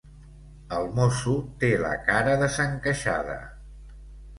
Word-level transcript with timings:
El 0.77 0.89
mosso 1.01 1.35
té 1.65 1.71
la 1.85 1.95
cara 2.11 2.37
desencaixada. 2.49 3.41